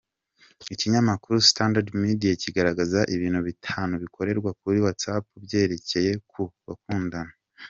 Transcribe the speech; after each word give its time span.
Ikinyamakuru 0.73 1.35
standardmedia 1.49 2.39
kigaragaza 2.43 2.99
ibintu 3.15 3.39
bitanu 3.47 3.93
bikorerwa 4.03 4.49
kuri 4.61 4.77
whatsapp 4.83 5.25
byerekeye 5.45 6.11
ku 6.31 6.41
bakundana. 6.67 7.33